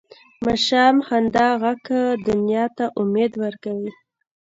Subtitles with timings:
[0.03, 0.03] د
[0.45, 1.87] ماشوم خندا ږغ
[2.27, 3.91] دنیا ته امید ورکوي.